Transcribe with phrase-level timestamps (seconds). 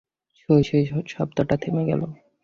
[0.39, 2.01] শই শই শব্দটা থেমে গেল।